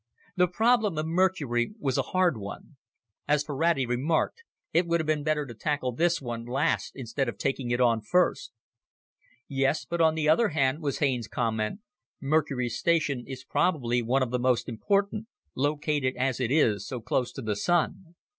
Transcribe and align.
The 0.35 0.47
problem 0.47 0.97
of 0.97 1.05
Mercury 1.05 1.73
was 1.77 1.95
a 1.99 2.09
hard 2.09 2.35
one. 2.35 2.77
As 3.27 3.43
Ferrati 3.43 3.85
remarked, 3.85 4.41
"It 4.73 4.87
would 4.87 4.99
have 4.99 5.05
been 5.05 5.21
better 5.21 5.45
to 5.45 5.53
tackle 5.53 5.91
this 5.91 6.19
one 6.19 6.43
last 6.43 6.93
instead 6.95 7.29
of 7.29 7.37
taking 7.37 7.69
it 7.69 7.79
on 7.79 8.01
first." 8.01 8.51
"Yes, 9.47 9.85
but 9.85 10.01
on 10.01 10.15
the 10.15 10.27
other 10.27 10.47
hand," 10.49 10.81
was 10.81 10.97
Haines's 10.97 11.27
comment, 11.27 11.81
"Mercury's 12.19 12.79
station 12.79 13.25
is 13.27 13.43
probably 13.43 14.01
one 14.01 14.23
of 14.23 14.31
the 14.31 14.39
most 14.39 14.67
important 14.67 15.27
located 15.53 16.15
as 16.17 16.39
it 16.39 16.49
is, 16.49 16.87
so 16.87 16.99
close 16.99 17.31
to 17.33 17.43
the 17.43 17.55
Sun. 17.55 18.15